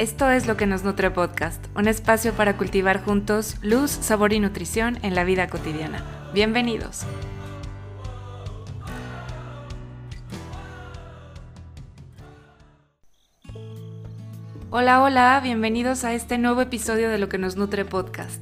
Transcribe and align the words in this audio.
Esto 0.00 0.30
es 0.30 0.46
lo 0.46 0.56
que 0.56 0.64
nos 0.64 0.82
nutre 0.82 1.10
podcast, 1.10 1.62
un 1.76 1.86
espacio 1.86 2.32
para 2.32 2.56
cultivar 2.56 3.04
juntos 3.04 3.56
luz, 3.60 3.90
sabor 3.90 4.32
y 4.32 4.40
nutrición 4.40 4.98
en 5.02 5.14
la 5.14 5.24
vida 5.24 5.48
cotidiana. 5.48 6.02
Bienvenidos. 6.32 7.02
Hola, 14.70 15.02
hola, 15.02 15.38
bienvenidos 15.44 16.04
a 16.04 16.14
este 16.14 16.38
nuevo 16.38 16.62
episodio 16.62 17.10
de 17.10 17.18
lo 17.18 17.28
que 17.28 17.36
nos 17.36 17.56
nutre 17.56 17.84
podcast. 17.84 18.40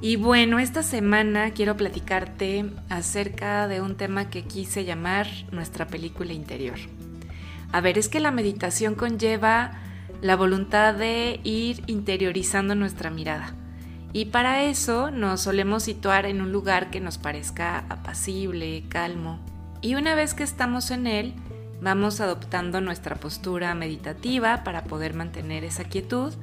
Y 0.00 0.16
bueno, 0.16 0.58
esta 0.58 0.82
semana 0.82 1.50
quiero 1.50 1.76
platicarte 1.76 2.64
acerca 2.88 3.68
de 3.68 3.82
un 3.82 3.98
tema 3.98 4.30
que 4.30 4.44
quise 4.44 4.86
llamar 4.86 5.26
nuestra 5.52 5.88
película 5.88 6.32
interior. 6.32 6.78
A 7.70 7.82
ver, 7.82 7.98
es 7.98 8.08
que 8.08 8.18
la 8.18 8.30
meditación 8.30 8.94
conlleva 8.94 9.89
la 10.20 10.36
voluntad 10.36 10.94
de 10.94 11.40
ir 11.44 11.82
interiorizando 11.86 12.74
nuestra 12.74 13.10
mirada. 13.10 13.54
Y 14.12 14.26
para 14.26 14.64
eso 14.64 15.10
nos 15.10 15.42
solemos 15.42 15.84
situar 15.84 16.26
en 16.26 16.40
un 16.40 16.52
lugar 16.52 16.90
que 16.90 17.00
nos 17.00 17.18
parezca 17.18 17.84
apacible, 17.88 18.84
calmo. 18.88 19.38
Y 19.82 19.94
una 19.94 20.14
vez 20.14 20.34
que 20.34 20.42
estamos 20.42 20.90
en 20.90 21.06
él, 21.06 21.34
vamos 21.80 22.20
adoptando 22.20 22.80
nuestra 22.80 23.16
postura 23.16 23.74
meditativa 23.74 24.64
para 24.64 24.84
poder 24.84 25.14
mantener 25.14 25.64
esa 25.64 25.84
quietud 25.84 26.34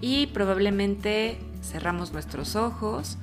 y 0.00 0.26
probablemente 0.26 1.38
cerramos 1.62 2.12
nuestros 2.12 2.56
ojos 2.56 3.16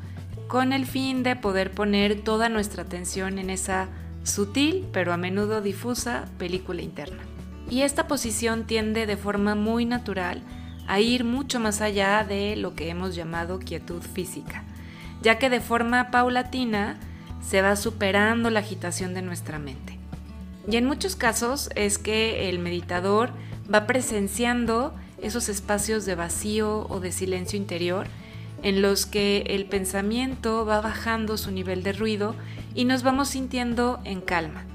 con 0.48 0.74
el 0.74 0.86
fin 0.86 1.22
de 1.22 1.36
poder 1.36 1.72
poner 1.72 2.22
toda 2.22 2.50
nuestra 2.50 2.84
atención 2.84 3.38
en 3.38 3.50
esa 3.50 3.88
sutil 4.24 4.88
pero 4.92 5.14
a 5.14 5.18
menudo 5.18 5.62
difusa 5.62 6.26
película 6.38 6.82
interna. 6.82 7.24
Y 7.70 7.82
esta 7.82 8.08
posición 8.08 8.66
tiende 8.66 9.06
de 9.06 9.18
forma 9.18 9.56
muy 9.56 9.86
natural 9.86 10.42
a 10.88 11.00
ir 11.00 11.24
mucho 11.24 11.60
más 11.60 11.82
allá 11.82 12.24
de 12.24 12.56
lo 12.56 12.76
que 12.76 12.90
hemos 12.90 13.16
llamado 13.16 13.60
quietud 13.60 14.02
física, 14.02 14.64
ya 15.22 15.38
que 15.40 15.50
de 15.50 15.62
forma 15.62 16.12
paulatina 16.12 17.00
se 17.42 17.62
va 17.62 17.76
superando 17.76 18.50
la 18.50 18.60
agitación 18.60 19.14
de 19.14 19.22
nuestra 19.22 19.60
mente. 19.60 19.98
Y 20.70 20.76
en 20.76 20.86
muchos 20.86 21.16
casos 21.16 21.70
es 21.76 21.98
que 21.98 22.50
el 22.50 22.60
meditador 22.60 23.32
va 23.74 23.88
presenciando 23.88 24.94
esos 25.22 25.50
espacios 25.50 26.06
de 26.06 26.16
vacío 26.16 26.88
o 26.90 27.00
de 27.00 27.12
silencio 27.12 27.58
interior 27.58 28.08
en 28.64 28.82
los 28.82 29.06
que 29.06 29.44
el 29.48 29.66
pensamiento 29.66 30.66
va 30.66 30.82
bajando 30.82 31.38
su 31.38 31.52
nivel 31.52 31.84
de 31.84 31.94
ruido 31.94 32.36
y 32.76 32.86
nos 32.86 33.04
vamos 33.04 33.30
sintiendo 33.30 34.00
en 34.04 34.22
calma. 34.22 34.66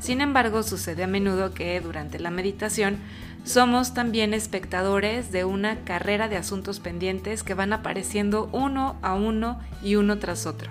Sin 0.00 0.22
embargo, 0.22 0.62
sucede 0.62 1.04
a 1.04 1.06
menudo 1.06 1.52
que 1.52 1.80
durante 1.80 2.18
la 2.18 2.30
meditación 2.30 2.98
somos 3.44 3.94
también 3.94 4.34
espectadores 4.34 5.30
de 5.30 5.44
una 5.44 5.84
carrera 5.84 6.28
de 6.28 6.36
asuntos 6.36 6.80
pendientes 6.80 7.42
que 7.42 7.54
van 7.54 7.72
apareciendo 7.72 8.48
uno 8.52 8.96
a 9.02 9.14
uno 9.14 9.60
y 9.82 9.96
uno 9.96 10.18
tras 10.18 10.46
otro. 10.46 10.70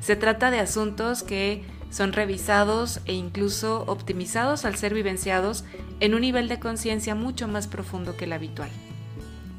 Se 0.00 0.16
trata 0.16 0.50
de 0.50 0.60
asuntos 0.60 1.22
que 1.22 1.64
son 1.90 2.12
revisados 2.12 3.00
e 3.06 3.12
incluso 3.12 3.84
optimizados 3.86 4.64
al 4.64 4.76
ser 4.76 4.94
vivenciados 4.94 5.64
en 5.98 6.14
un 6.14 6.20
nivel 6.20 6.48
de 6.48 6.60
conciencia 6.60 7.14
mucho 7.14 7.48
más 7.48 7.66
profundo 7.66 8.16
que 8.16 8.24
el 8.24 8.32
habitual. 8.32 8.70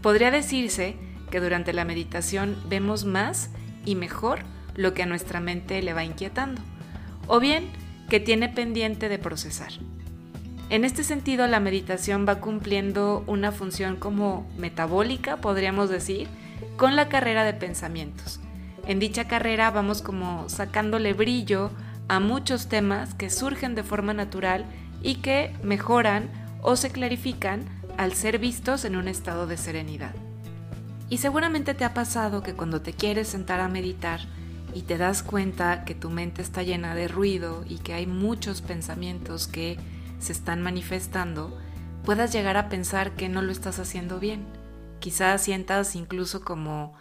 Podría 0.01 0.31
decirse 0.31 0.95
que 1.29 1.41
durante 1.41 1.73
la 1.73 1.85
meditación 1.85 2.57
vemos 2.67 3.05
más 3.05 3.49
y 3.85 3.95
mejor 3.95 4.39
lo 4.75 4.93
que 4.93 5.03
a 5.03 5.05
nuestra 5.05 5.41
mente 5.41 5.81
le 5.81 5.93
va 5.93 6.03
inquietando. 6.03 6.61
O 7.27 7.39
bien, 7.39 7.69
que 8.11 8.19
tiene 8.19 8.49
pendiente 8.49 9.07
de 9.07 9.19
procesar. 9.19 9.71
En 10.69 10.83
este 10.83 11.05
sentido, 11.05 11.47
la 11.47 11.61
meditación 11.61 12.25
va 12.27 12.41
cumpliendo 12.41 13.23
una 13.25 13.53
función 13.53 13.95
como 13.95 14.51
metabólica, 14.57 15.37
podríamos 15.37 15.89
decir, 15.89 16.27
con 16.75 16.97
la 16.97 17.07
carrera 17.07 17.45
de 17.45 17.53
pensamientos. 17.53 18.41
En 18.85 18.99
dicha 18.99 19.29
carrera 19.29 19.71
vamos 19.71 20.01
como 20.01 20.49
sacándole 20.49 21.13
brillo 21.13 21.71
a 22.09 22.19
muchos 22.19 22.67
temas 22.67 23.13
que 23.13 23.29
surgen 23.29 23.75
de 23.75 23.83
forma 23.83 24.13
natural 24.13 24.65
y 25.01 25.15
que 25.21 25.55
mejoran 25.63 26.29
o 26.61 26.75
se 26.75 26.89
clarifican 26.89 27.63
al 27.95 28.11
ser 28.11 28.39
vistos 28.39 28.83
en 28.83 28.97
un 28.97 29.07
estado 29.07 29.47
de 29.47 29.55
serenidad. 29.55 30.13
Y 31.07 31.19
seguramente 31.19 31.73
te 31.75 31.85
ha 31.85 31.93
pasado 31.93 32.43
que 32.43 32.55
cuando 32.55 32.81
te 32.81 32.91
quieres 32.91 33.29
sentar 33.29 33.61
a 33.61 33.69
meditar, 33.69 34.19
y 34.73 34.83
te 34.83 34.97
das 34.97 35.23
cuenta 35.23 35.85
que 35.85 35.95
tu 35.95 36.09
mente 36.09 36.41
está 36.41 36.63
llena 36.63 36.95
de 36.95 37.07
ruido 37.07 37.63
y 37.67 37.77
que 37.79 37.93
hay 37.93 38.07
muchos 38.07 38.61
pensamientos 38.61 39.47
que 39.47 39.77
se 40.19 40.31
están 40.31 40.61
manifestando, 40.61 41.57
puedas 42.05 42.31
llegar 42.31 42.57
a 42.57 42.69
pensar 42.69 43.11
que 43.11 43.29
no 43.29 43.41
lo 43.41 43.51
estás 43.51 43.79
haciendo 43.79 44.19
bien. 44.19 44.45
Quizás 44.99 45.41
sientas 45.41 45.95
incluso 45.95 46.41
como 46.41 46.93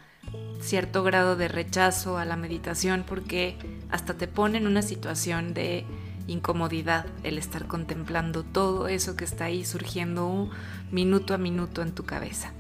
cierto 0.61 1.03
grado 1.03 1.37
de 1.37 1.49
rechazo 1.49 2.19
a 2.19 2.25
la 2.25 2.37
meditación 2.37 3.05
porque 3.07 3.57
hasta 3.91 4.15
te 4.15 4.29
pone 4.29 4.59
en 4.59 4.67
una 4.67 4.83
situación 4.83 5.55
de 5.55 5.85
incomodidad 6.27 7.07
el 7.25 7.39
estar 7.39 7.67
contemplando 7.67 8.43
todo 8.43 8.89
eso 8.89 9.17
que 9.17 9.25
está 9.25 9.47
ahí 9.47 9.65
surgiendo 9.65 10.51
minuto 10.91 11.35
a 11.35 11.39
minuto 11.39 11.83
en 11.83 11.93
tu 11.93 12.05
cabeza. 12.05 12.53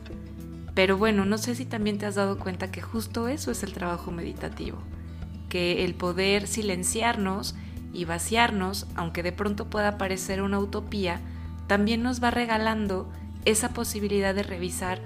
Pero 0.74 0.96
bueno, 0.96 1.24
no 1.24 1.36
sé 1.36 1.54
si 1.54 1.64
también 1.64 1.98
te 1.98 2.06
has 2.06 2.14
dado 2.14 2.38
cuenta 2.38 2.70
que 2.70 2.80
justo 2.80 3.28
eso 3.28 3.50
es 3.50 3.62
el 3.62 3.72
trabajo 3.72 4.10
meditativo 4.10 4.78
que 5.50 5.84
el 5.84 5.94
poder 5.94 6.46
silenciarnos 6.46 7.54
y 7.92 8.06
vaciarnos, 8.06 8.86
aunque 8.94 9.22
de 9.22 9.32
pronto 9.32 9.68
pueda 9.68 9.98
parecer 9.98 10.40
una 10.40 10.58
utopía, 10.58 11.20
también 11.66 12.02
nos 12.02 12.22
va 12.22 12.30
regalando 12.30 13.06
esa 13.44 13.70
posibilidad 13.70 14.34
de 14.34 14.42
revisar 14.42 15.00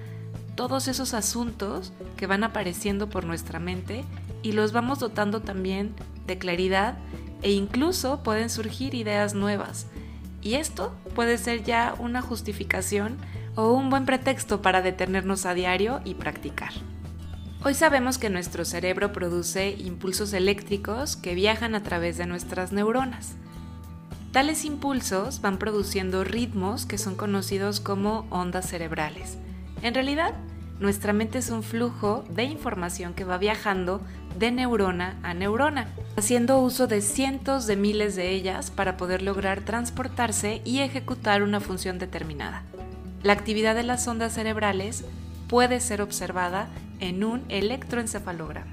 todos 0.54 0.87
esos 0.87 1.15
asuntos 1.15 1.93
que 2.16 2.28
van 2.28 2.44
apareciendo 2.44 3.09
por 3.09 3.25
nuestra 3.25 3.59
mente 3.59 4.04
y 4.43 4.53
los 4.53 4.72
vamos 4.72 5.00
dotando 5.00 5.41
también 5.41 5.94
de 6.27 6.38
claridad 6.38 6.97
e 7.43 7.50
incluso 7.50 8.22
pueden 8.22 8.50
surgir 8.50 8.94
ideas 8.94 9.34
nuevas. 9.34 9.87
Y 10.43 10.54
esto 10.54 10.94
puede 11.15 11.38
ser 11.38 11.65
ya 11.65 11.94
una 11.99 12.22
justificación 12.22 13.16
o 13.56 13.72
un 13.72 13.91
buen 13.91 14.04
pretexto 14.04 14.62
para 14.62 14.83
detenernos 14.83 15.47
a 15.47 15.54
diario 15.54 16.00
y 16.04 16.15
practicar. 16.15 16.72
Hoy 17.67 17.73
sabemos 17.73 18.19
que 18.19 18.29
nuestro 18.29 18.67
cerebro 18.67 19.15
produce 19.15 19.71
impulsos 19.71 20.35
eléctricos 20.35 21.17
que 21.17 21.35
viajan 21.35 21.75
a 21.75 21.83
través 21.83 22.19
de 22.19 22.27
nuestras 22.27 22.73
neuronas. 22.73 23.37
Tales 24.33 24.67
impulsos 24.67 25.41
van 25.41 25.57
produciendo 25.57 26.25
ritmos 26.25 26.85
que 26.85 26.99
son 26.99 27.15
conocidos 27.15 27.81
como 27.81 28.27
ondas 28.29 28.69
cerebrales. 28.69 29.39
En 29.81 29.95
realidad, 29.95 30.35
nuestra 30.79 31.15
mente 31.15 31.39
es 31.39 31.49
un 31.49 31.63
flujo 31.63 32.27
de 32.29 32.45
información 32.45 33.15
que 33.15 33.25
va 33.25 33.39
viajando 33.39 34.03
de 34.39 34.51
neurona 34.53 35.19
a 35.23 35.33
neurona, 35.33 35.89
haciendo 36.19 36.59
uso 36.59 36.87
de 36.87 37.01
cientos 37.01 37.67
de 37.67 37.77
miles 37.77 38.15
de 38.15 38.29
ellas 38.33 38.71
para 38.71 38.99
poder 38.99 39.23
lograr 39.23 39.63
transportarse 39.63 40.61
y 40.67 40.81
ejecutar 40.81 41.43
una 41.43 41.61
función 41.61 41.99
determinada. 41.99 42.63
La 43.23 43.33
actividad 43.33 43.75
de 43.75 43.85
las 43.85 44.07
ondas 44.07 44.35
cerebrales 44.35 45.07
puede 45.49 45.81
ser 45.81 46.03
observada 46.03 46.69
en 47.04 47.25
un 47.25 47.44
electroencefalograma. 47.48 48.72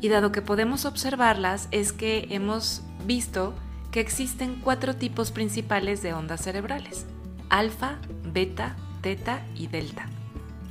Y 0.00 0.08
dado 0.08 0.32
que 0.32 0.42
podemos 0.42 0.84
observarlas, 0.84 1.68
es 1.70 1.92
que 1.92 2.26
hemos 2.30 2.82
visto 3.06 3.54
que 3.90 4.00
existen 4.00 4.60
cuatro 4.60 4.96
tipos 4.96 5.30
principales 5.30 6.02
de 6.02 6.14
ondas 6.14 6.42
cerebrales, 6.42 7.06
alfa, 7.50 7.98
beta, 8.24 8.76
teta 9.02 9.46
y 9.54 9.66
delta. 9.68 10.06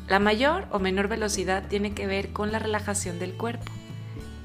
La 0.08 0.20
mayor 0.20 0.68
o 0.72 0.80
menor 0.80 1.08
velocidad 1.08 1.68
tiene 1.70 1.94
que 1.94 2.08
ver 2.08 2.34
con 2.34 2.52
la 2.52 2.60
relajación 2.60 3.20
del 3.20 3.34
cuerpo. 3.34 3.72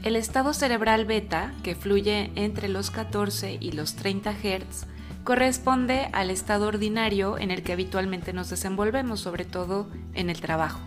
El 0.05 0.15
estado 0.15 0.53
cerebral 0.53 1.07
beta, 1.07 1.53
que 1.65 1.75
fluye 1.75 2.31
entre 2.37 2.69
los 2.69 2.93
14 2.93 3.59
y 3.59 3.73
los 3.73 3.97
30 3.97 4.33
Hz, 4.33 4.87
corresponde 5.25 6.09
al 6.13 6.31
estado 6.31 6.69
ordinario 6.69 7.39
en 7.39 7.51
el 7.51 7.65
que 7.65 7.73
habitualmente 7.73 8.33
nos 8.33 8.49
desenvolvemos, 8.51 9.19
sobre 9.19 9.45
todo 9.45 9.89
en 10.15 10.31
el 10.31 10.41
trabajo. 10.41 10.79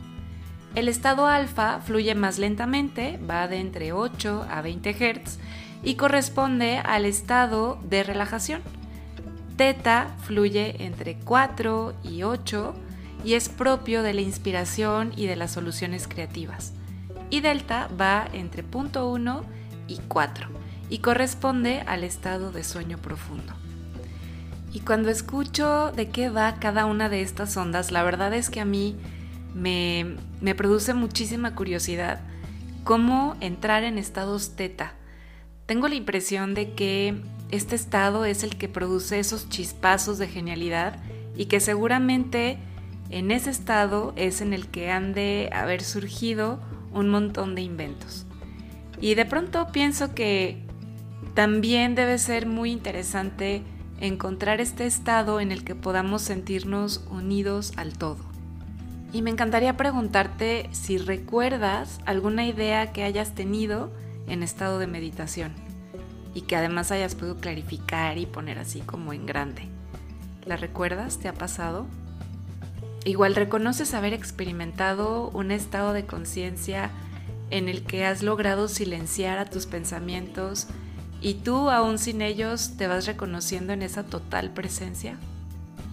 El 0.76 0.88
estado 0.88 1.26
alfa 1.26 1.80
fluye 1.80 2.14
más 2.14 2.38
lentamente, 2.38 3.20
va 3.30 3.48
de 3.48 3.60
entre 3.60 3.92
8 3.92 4.46
a 4.50 4.62
20 4.62 4.94
Hz 4.94 5.40
y 5.84 5.96
corresponde 5.96 6.78
al 6.78 7.06
estado 7.06 7.80
de 7.90 8.04
relajación. 8.04 8.62
Teta 9.58 10.16
fluye 10.22 10.86
entre 10.86 11.18
4 11.18 11.94
y 12.04 12.24
8 12.24 12.76
y 13.26 13.34
es 13.34 13.50
propio 13.50 14.04
de 14.04 14.14
la 14.14 14.22
inspiración 14.22 15.12
y 15.16 15.26
de 15.26 15.36
las 15.36 15.52
soluciones 15.52 16.08
creativas. 16.08 16.74
Y 17.30 17.42
delta 17.42 17.90
va 18.00 18.28
entre 18.32 18.64
0.1 18.64 19.42
y 19.88 19.98
4 20.08 20.48
y 20.90 21.00
corresponde 21.00 21.82
al 21.82 22.04
estado 22.04 22.52
de 22.52 22.64
sueño 22.64 22.98
profundo. 22.98 23.54
Y 24.72 24.82
cuando 24.82 25.10
escucho 25.10 25.92
de 25.92 26.10
qué 26.10 26.30
va 26.30 26.56
cada 26.60 26.86
una 26.86 27.10
de 27.10 27.22
estas 27.22 27.58
ondas, 27.58 27.92
la 27.92 28.04
verdad 28.04 28.34
es 28.34 28.50
que 28.50 28.62
a 28.62 28.66
mí 28.66 28.96
me, 29.54 30.16
produce 30.56 30.94
muchísima 30.94 31.56
curiosidad 31.56 32.22
cómo 32.84 33.36
entrar 33.42 33.84
en 33.84 33.98
estados 33.98 34.56
teta. 34.56 34.94
Tengo 35.66 35.88
la 35.88 35.96
impresión 35.96 36.54
de 36.54 36.74
que 36.74 37.22
este 37.52 37.76
estado 37.76 38.26
es 38.26 38.44
el 38.44 38.58
que 38.58 38.68
produce 38.68 39.20
esos 39.20 39.50
chispazos 39.50 40.18
de 40.18 40.28
genialidad 40.28 41.00
y 41.36 41.46
que 41.46 41.60
seguramente 41.60 42.58
en 43.10 43.32
ese 43.32 43.50
estado 43.50 44.14
es 44.16 44.42
en 44.42 44.54
el 44.54 44.68
que 44.68 44.92
han 44.92 45.14
de 45.14 45.50
haber 45.54 45.84
surgido 45.84 46.60
un 46.92 47.10
montón 47.10 47.56
de 47.56 47.62
inventos. 47.62 48.26
Y 49.02 49.16
de 49.16 49.26
pronto 49.26 49.72
pienso 49.72 50.14
que 50.14 50.64
también 51.34 51.96
debe 51.96 52.18
ser 52.18 52.46
muy 52.46 52.72
interesante 52.72 53.64
encontrar 54.00 54.62
este 54.62 54.86
estado 54.86 55.40
en 55.40 55.52
el 55.52 55.64
que 55.64 55.76
podamos 55.76 56.22
sentirnos 56.22 57.06
unidos 57.10 57.74
al 57.78 57.98
todo. 57.98 58.29
Y 59.12 59.22
me 59.22 59.32
encantaría 59.32 59.76
preguntarte 59.76 60.70
si 60.72 60.98
recuerdas 60.98 62.00
alguna 62.06 62.46
idea 62.46 62.92
que 62.92 63.04
hayas 63.04 63.34
tenido 63.34 63.92
en 64.28 64.44
estado 64.44 64.78
de 64.78 64.88
meditación 64.88 65.54
y 66.36 66.42
que 66.42 66.56
además 66.56 66.92
hayas 66.92 67.16
podido 67.16 67.38
clarificar 67.38 68.18
y 68.18 68.28
poner 68.28 68.60
así 68.60 68.82
como 68.82 69.14
en 69.14 69.26
grande. 69.26 69.64
¿La 70.46 70.58
recuerdas? 70.58 71.18
¿Te 71.18 71.28
ha 71.28 71.34
pasado? 71.34 71.88
Igual 73.04 73.36
reconoces 73.36 73.94
haber 73.94 74.14
experimentado 74.14 75.30
un 75.30 75.52
estado 75.52 75.94
de 75.94 76.06
conciencia 76.06 76.92
en 77.50 77.68
el 77.68 77.84
que 77.84 78.06
has 78.06 78.22
logrado 78.22 78.68
silenciar 78.68 79.40
a 79.40 79.46
tus 79.46 79.66
pensamientos 79.66 80.68
y 81.22 81.36
tú 81.36 81.70
aún 81.70 81.98
sin 81.98 82.22
ellos 82.22 82.78
te 82.78 82.88
vas 82.88 83.06
reconociendo 83.06 83.74
en 83.74 83.82
esa 83.82 84.04
total 84.04 84.52
presencia. 84.52 85.18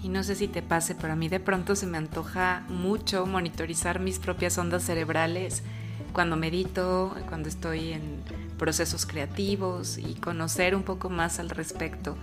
Y 0.06 0.08
no 0.08 0.22
sé 0.22 0.36
si 0.36 0.46
te 0.46 0.62
pase, 0.62 0.94
pero 0.94 1.14
a 1.14 1.16
mí 1.16 1.28
de 1.28 1.40
pronto 1.40 1.74
se 1.74 1.84
me 1.84 1.98
antoja 1.98 2.62
mucho 2.68 3.26
monitorizar 3.26 3.98
mis 3.98 4.20
propias 4.20 4.56
ondas 4.56 4.84
cerebrales 4.84 5.64
cuando 6.12 6.36
medito, 6.36 7.12
cuando 7.28 7.48
estoy 7.48 7.92
en 7.92 8.22
procesos 8.56 9.04
creativos 9.04 9.98
y 9.98 10.14
conocer 10.14 10.76
un 10.76 10.84
poco 10.84 11.10
más 11.10 11.40
al 11.40 11.50
respecto. 11.50 12.16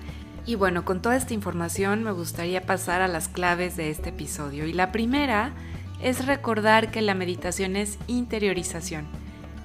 Y 0.45 0.55
bueno, 0.55 0.85
con 0.85 1.01
toda 1.01 1.17
esta 1.17 1.33
información 1.33 2.05
me 2.05 2.13
gustaría 2.13 2.61
pasar 2.61 3.01
a 3.01 3.09
las 3.09 3.27
claves 3.27 3.75
de 3.75 3.89
este 3.89 4.11
episodio. 4.11 4.65
Y 4.65 4.71
la 4.71 4.93
primera 4.93 5.51
es 6.01 6.25
recordar 6.25 6.89
que 6.89 7.01
la 7.01 7.15
meditación 7.15 7.75
es 7.75 7.99
interiorización. 8.07 9.07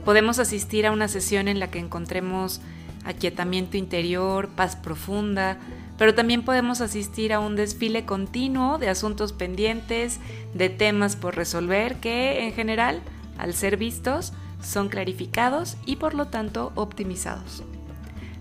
Podemos 0.04 0.40
asistir 0.40 0.88
a 0.88 0.92
una 0.92 1.06
sesión 1.06 1.46
en 1.46 1.60
la 1.60 1.70
que 1.70 1.78
encontremos 1.78 2.62
aquietamiento 3.04 3.76
interior, 3.76 4.48
paz 4.48 4.76
profunda, 4.76 5.58
pero 5.96 6.14
también 6.14 6.44
podemos 6.44 6.80
asistir 6.80 7.32
a 7.32 7.40
un 7.40 7.56
desfile 7.56 8.04
continuo 8.04 8.78
de 8.78 8.88
asuntos 8.88 9.32
pendientes, 9.32 10.20
de 10.54 10.68
temas 10.68 11.16
por 11.16 11.36
resolver 11.36 11.96
que 11.96 12.46
en 12.46 12.52
general, 12.52 13.02
al 13.36 13.54
ser 13.54 13.76
vistos, 13.76 14.32
son 14.62 14.88
clarificados 14.88 15.76
y 15.86 15.96
por 15.96 16.14
lo 16.14 16.26
tanto 16.26 16.72
optimizados. 16.74 17.62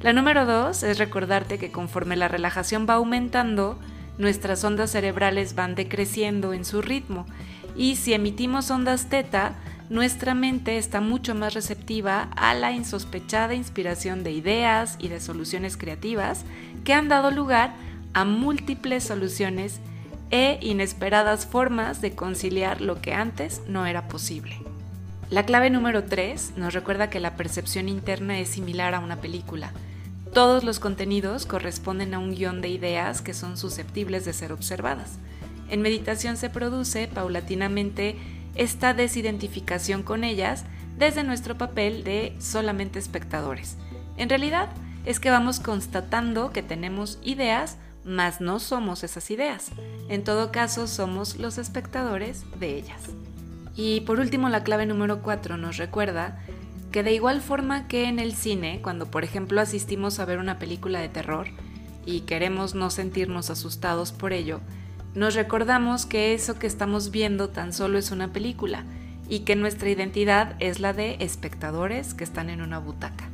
La 0.01 0.13
número 0.13 0.45
dos 0.45 0.83
es 0.83 0.99
recordarte 0.99 1.57
que 1.57 1.71
conforme 1.71 2.15
la 2.15 2.27
relajación 2.27 2.85
va 2.87 2.95
aumentando, 2.95 3.79
nuestras 4.19 4.63
ondas 4.63 4.91
cerebrales 4.91 5.55
van 5.55 5.75
decreciendo 5.75 6.53
en 6.53 6.65
su 6.65 6.81
ritmo 6.81 7.25
y 7.75 7.95
si 7.95 8.13
emitimos 8.13 8.69
ondas 8.71 9.09
teta, 9.09 9.55
nuestra 9.89 10.33
mente 10.33 10.77
está 10.77 10.99
mucho 10.99 11.33
más 11.33 11.53
receptiva 11.53 12.29
a 12.35 12.53
la 12.53 12.73
insospechada 12.73 13.53
inspiración 13.53 14.23
de 14.23 14.31
ideas 14.31 14.97
y 14.99 15.07
de 15.07 15.19
soluciones 15.19 15.77
creativas 15.77 16.43
que 16.83 16.93
han 16.93 17.07
dado 17.07 17.31
lugar 17.31 17.73
a 18.13 18.25
múltiples 18.25 19.05
soluciones 19.05 19.79
e 20.29 20.59
inesperadas 20.61 21.45
formas 21.45 22.01
de 22.01 22.15
conciliar 22.15 22.81
lo 22.81 23.01
que 23.01 23.13
antes 23.13 23.61
no 23.67 23.85
era 23.85 24.07
posible. 24.09 24.57
La 25.29 25.45
clave 25.45 25.69
número 25.69 26.03
3 26.03 26.53
nos 26.57 26.73
recuerda 26.73 27.09
que 27.09 27.19
la 27.19 27.35
percepción 27.35 27.87
interna 27.87 28.39
es 28.39 28.49
similar 28.49 28.93
a 28.93 28.99
una 28.99 29.17
película. 29.17 29.71
Todos 30.33 30.63
los 30.63 30.79
contenidos 30.79 31.45
corresponden 31.45 32.13
a 32.13 32.19
un 32.19 32.35
guion 32.35 32.61
de 32.61 32.69
ideas 32.69 33.21
que 33.21 33.33
son 33.33 33.57
susceptibles 33.57 34.25
de 34.25 34.33
ser 34.33 34.51
observadas. 34.51 35.17
En 35.69 35.81
meditación 35.81 36.37
se 36.37 36.49
produce 36.49 37.07
paulatinamente 37.07 38.15
esta 38.57 38.93
desidentificación 38.93 40.03
con 40.03 40.23
ellas 40.23 40.65
desde 40.97 41.23
nuestro 41.23 41.57
papel 41.57 42.03
de 42.03 42.35
solamente 42.39 42.99
espectadores. 42.99 43.77
En 44.17 44.29
realidad 44.29 44.69
es 45.05 45.19
que 45.19 45.29
vamos 45.29 45.59
constatando 45.59 46.51
que 46.51 46.63
tenemos 46.63 47.19
ideas, 47.23 47.77
mas 48.03 48.41
no 48.41 48.59
somos 48.59 49.03
esas 49.03 49.31
ideas. 49.31 49.69
En 50.09 50.23
todo 50.23 50.51
caso, 50.51 50.87
somos 50.87 51.37
los 51.37 51.57
espectadores 51.57 52.43
de 52.59 52.75
ellas. 52.75 53.01
Y 53.75 54.01
por 54.01 54.19
último, 54.19 54.49
la 54.49 54.63
clave 54.63 54.85
número 54.85 55.21
4 55.21 55.55
nos 55.55 55.77
recuerda 55.77 56.39
que 56.91 57.03
de 57.03 57.13
igual 57.13 57.41
forma 57.41 57.87
que 57.87 58.05
en 58.05 58.17
el 58.17 58.33
cine, 58.33 58.81
cuando 58.81 59.11
por 59.11 59.23
ejemplo 59.23 59.61
asistimos 59.61 60.19
a 60.19 60.25
ver 60.25 60.39
una 60.39 60.57
película 60.57 60.99
de 60.99 61.09
terror 61.09 61.47
y 62.05 62.21
queremos 62.21 62.73
no 62.73 62.89
sentirnos 62.89 63.49
asustados 63.49 64.11
por 64.11 64.33
ello, 64.33 64.61
nos 65.17 65.33
recordamos 65.33 66.05
que 66.05 66.35
eso 66.35 66.59
que 66.59 66.67
estamos 66.67 67.09
viendo 67.09 67.49
tan 67.49 67.73
solo 67.73 67.97
es 67.97 68.11
una 68.11 68.27
película 68.27 68.83
y 69.27 69.39
que 69.39 69.55
nuestra 69.55 69.89
identidad 69.89 70.55
es 70.59 70.79
la 70.79 70.93
de 70.93 71.17
espectadores 71.19 72.13
que 72.13 72.23
están 72.23 72.51
en 72.51 72.61
una 72.61 72.77
butaca. 72.77 73.27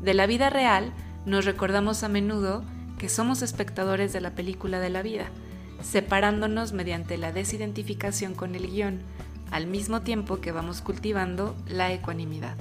De 0.00 0.14
la 0.14 0.26
vida 0.26 0.50
real, 0.50 0.92
nos 1.24 1.44
recordamos 1.44 2.04
a 2.04 2.08
menudo 2.08 2.62
que 2.96 3.08
somos 3.08 3.42
espectadores 3.42 4.12
de 4.12 4.20
la 4.20 4.36
película 4.36 4.78
de 4.78 4.88
la 4.88 5.02
vida, 5.02 5.26
separándonos 5.82 6.72
mediante 6.72 7.18
la 7.18 7.32
desidentificación 7.32 8.36
con 8.36 8.54
el 8.54 8.70
guion, 8.70 9.00
al 9.50 9.66
mismo 9.66 10.02
tiempo 10.02 10.40
que 10.40 10.52
vamos 10.52 10.80
cultivando 10.80 11.56
la 11.66 11.92
ecuanimidad. 11.92 12.54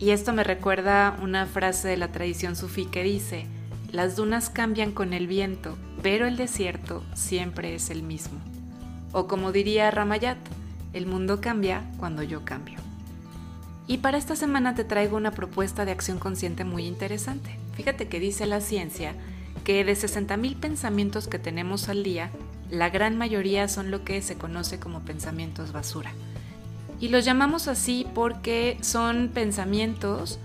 Y 0.00 0.10
esto 0.10 0.32
me 0.32 0.42
recuerda 0.42 1.16
una 1.22 1.46
frase 1.46 1.86
de 1.86 1.96
la 1.96 2.08
tradición 2.08 2.56
sufí 2.56 2.86
que 2.86 3.04
dice, 3.04 3.46
las 3.92 4.16
dunas 4.16 4.50
cambian 4.50 4.90
con 4.90 5.12
el 5.12 5.28
viento, 5.28 5.76
pero 6.06 6.28
el 6.28 6.36
desierto 6.36 7.02
siempre 7.14 7.74
es 7.74 7.90
el 7.90 8.04
mismo. 8.04 8.38
O 9.10 9.26
como 9.26 9.50
diría 9.50 9.90
Ramayat, 9.90 10.38
el 10.92 11.04
mundo 11.04 11.40
cambia 11.40 11.82
cuando 11.98 12.22
yo 12.22 12.44
cambio. 12.44 12.78
Y 13.88 13.98
para 13.98 14.16
esta 14.16 14.36
semana 14.36 14.76
te 14.76 14.84
traigo 14.84 15.16
una 15.16 15.32
propuesta 15.32 15.84
de 15.84 15.90
acción 15.90 16.20
consciente 16.20 16.62
muy 16.62 16.86
interesante. 16.86 17.58
Fíjate 17.72 18.06
que 18.06 18.20
dice 18.20 18.46
la 18.46 18.60
ciencia 18.60 19.16
que 19.64 19.84
de 19.84 19.94
60.000 19.94 20.54
pensamientos 20.60 21.26
que 21.26 21.40
tenemos 21.40 21.88
al 21.88 22.04
día, 22.04 22.30
la 22.70 22.88
gran 22.88 23.18
mayoría 23.18 23.66
son 23.66 23.90
lo 23.90 24.04
que 24.04 24.22
se 24.22 24.36
conoce 24.36 24.78
como 24.78 25.00
pensamientos 25.00 25.72
basura. 25.72 26.12
Y 27.00 27.08
los 27.08 27.24
llamamos 27.24 27.66
así 27.66 28.06
porque 28.14 28.78
son 28.80 29.28
pensamientos 29.34 30.38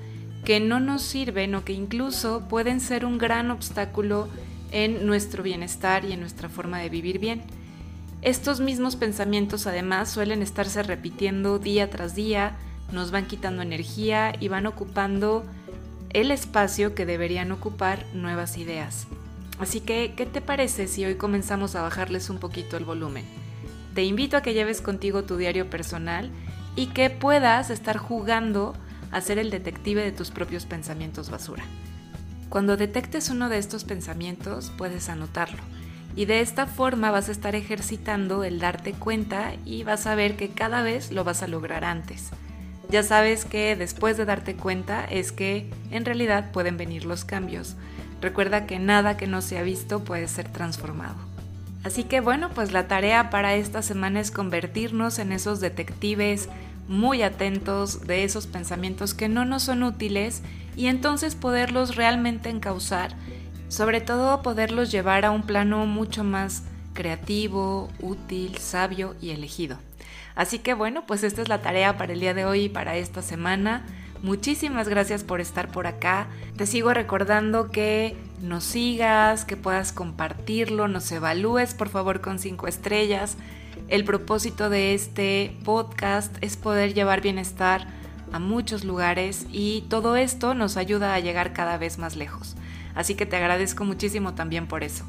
que 0.43 0.59
no 0.59 0.79
nos 0.79 1.03
sirven 1.03 1.53
o 1.53 1.63
que 1.63 1.73
incluso 1.73 2.47
pueden 2.49 2.79
ser 2.79 3.05
un 3.05 3.19
gran 3.19 3.51
obstáculo 3.51 4.27
en 4.71 5.06
nuestro 5.06 5.44
bienestar 5.44 6.06
y 6.06 6.13
en 6.13 6.19
nuestra 6.19 6.50
forma 6.50 6.79
de 6.79 6.89
vivir 6.89 7.19
bien. 7.19 7.44
Estos 8.21 8.59
mismos 8.59 8.95
pensamientos 8.95 9.68
además 9.68 10.09
suelen 10.09 10.41
estarse 10.41 10.84
repitiendo 10.84 11.60
día 11.60 11.89
tras 11.89 12.15
día, 12.15 12.57
nos 12.91 13.12
van 13.12 13.27
quitando 13.27 13.62
energía 13.62 14.34
y 14.39 14.48
van 14.48 14.67
ocupando 14.67 15.43
el 16.12 16.31
espacio 16.31 16.93
que 16.93 17.05
deberían 17.05 17.51
ocupar 17.51 18.05
nuevas 18.13 18.57
ideas. 18.57 19.07
Así 19.60 19.79
que, 19.79 20.13
¿qué 20.15 20.25
te 20.25 20.41
parece 20.41 20.88
si 20.88 21.05
hoy 21.05 21.15
comenzamos 21.15 21.75
a 21.75 21.81
bajarles 21.81 22.29
un 22.29 22.39
poquito 22.39 22.77
el 22.77 22.86
volumen? 22.86 23.25
Te 23.93 24.03
invito 24.03 24.38
a 24.38 24.41
que 24.41 24.53
lleves 24.53 24.81
contigo 24.81 25.24
tu 25.24 25.38
diario 25.38 25.69
personal 25.69 26.31
y 26.75 26.88
que 26.88 27.10
puedas 27.10 27.69
estar 27.69 27.98
jugando 27.98 28.74
a 29.12 29.22
ser 29.22 29.38
el 29.38 29.50
detective 29.50 30.03
de 30.03 30.12
tus 30.12 30.31
propios 30.31 30.65
pensamientos 30.65 31.29
basura. 31.29 31.63
Cuando 32.51 32.75
detectes 32.75 33.29
uno 33.29 33.48
de 33.48 33.58
estos 33.58 33.86
pensamientos, 33.86 34.74
puedes 34.77 35.08
anotarlo. 35.08 35.63
Y 36.17 36.25
de 36.25 36.41
esta 36.41 36.67
forma 36.67 37.10
vas 37.10 37.29
a 37.29 37.31
estar 37.31 37.55
ejercitando 37.55 38.43
el 38.43 38.60
darte 38.60 38.91
cuenta 38.91 39.53
y 39.63 39.84
vas 39.84 40.05
a 40.05 40.15
ver 40.15 40.36
que 40.36 40.50
cada 40.50 40.81
vez 40.81 41.13
lo 41.13 41.24
vas 41.24 41.43
a 41.43 41.48
lograr 41.48 41.86
antes. 41.86 42.31
Ya 42.89 43.03
sabes 43.03 43.46
que 43.46 43.77
después 43.77 44.17
de 44.17 44.25
darte 44.25 44.58
cuenta 44.58 45.05
es 45.05 45.31
que 45.31 45.70
en 45.91 46.03
realidad 46.03 46.51
pueden 46.51 46.75
venir 46.75 47.05
los 47.05 47.24
cambios. 47.24 47.77
Recuerda 48.20 48.65
que 48.67 48.79
nada 48.79 49.15
que 49.15 49.27
no 49.27 49.41
se 49.41 49.58
ha 49.58 49.63
visto 49.63 50.03
puede 50.03 50.27
ser 50.27 50.50
transformado. 50.50 51.15
Así 51.86 52.03
que 52.03 52.20
bueno, 52.20 52.50
pues 52.50 52.74
la 52.74 52.89
tarea 52.89 53.29
para 53.29 53.55
esta 53.55 53.81
semana 53.81 54.20
es 54.20 54.29
convertirnos 54.29 55.20
en 55.20 55.31
esos 55.31 55.62
detectives 55.62 56.50
muy 56.89 57.24
atentos 57.24 58.05
de 58.05 58.25
esos 58.25 58.46
pensamientos 58.46 59.13
que 59.13 59.29
no 59.29 59.46
nos 59.46 59.63
son 59.63 59.84
útiles 59.84 60.41
y 60.75 60.87
entonces 60.87 61.35
poderlos 61.35 61.95
realmente 61.95 62.49
encauzar, 62.49 63.15
sobre 63.67 64.01
todo 64.01 64.41
poderlos 64.41 64.91
llevar 64.91 65.25
a 65.25 65.31
un 65.31 65.43
plano 65.43 65.85
mucho 65.85 66.23
más 66.23 66.63
creativo, 66.93 67.89
útil, 67.99 68.57
sabio 68.57 69.15
y 69.21 69.31
elegido. 69.31 69.77
Así 70.35 70.59
que 70.59 70.73
bueno, 70.73 71.05
pues 71.05 71.23
esta 71.23 71.41
es 71.41 71.49
la 71.49 71.61
tarea 71.61 71.97
para 71.97 72.13
el 72.13 72.19
día 72.19 72.33
de 72.33 72.45
hoy 72.45 72.63
y 72.63 72.69
para 72.69 72.95
esta 72.95 73.21
semana. 73.21 73.85
Muchísimas 74.23 74.87
gracias 74.87 75.23
por 75.23 75.41
estar 75.41 75.71
por 75.71 75.87
acá. 75.87 76.27
Te 76.55 76.65
sigo 76.65 76.93
recordando 76.93 77.71
que 77.71 78.15
nos 78.41 78.63
sigas, 78.63 79.45
que 79.45 79.57
puedas 79.57 79.91
compartirlo, 79.91 80.87
nos 80.87 81.11
evalúes 81.11 81.73
por 81.73 81.89
favor 81.89 82.21
con 82.21 82.39
cinco 82.39 82.67
estrellas 82.67 83.37
el 83.91 84.05
propósito 84.05 84.69
de 84.69 84.93
este 84.93 85.57
podcast 85.65 86.33
es 86.39 86.55
poder 86.55 86.93
llevar 86.93 87.19
bienestar 87.19 87.87
a 88.31 88.39
muchos 88.39 88.83
lugares 88.83 89.45
y 89.51 89.85
todo 89.89 90.15
esto 90.15 90.53
nos 90.53 90.77
ayuda 90.77 91.13
a 91.13 91.19
llegar 91.19 91.53
cada 91.53 91.77
vez 91.77 91.97
más 91.97 92.15
lejos. 92.15 92.55
Así 92.95 93.15
que 93.15 93.25
te 93.25 93.35
agradezco 93.38 93.83
muchísimo 93.83 94.33
también 94.33 94.67
por 94.67 94.83
eso. 94.83 95.05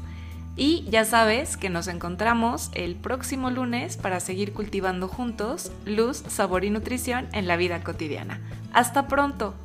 Y 0.55 0.85
ya 0.89 1.03
sabes 1.03 1.57
que 1.57 1.69
nos 1.69 1.87
encontramos 1.87 2.69
el 2.73 2.95
próximo 2.95 3.49
lunes 3.49 3.97
para 3.97 4.19
seguir 4.19 4.53
cultivando 4.53 5.07
juntos 5.07 5.71
luz, 5.85 6.23
sabor 6.27 6.63
y 6.63 6.69
nutrición 6.69 7.27
en 7.33 7.47
la 7.47 7.57
vida 7.57 7.83
cotidiana. 7.83 8.39
Hasta 8.71 9.07
pronto. 9.07 9.55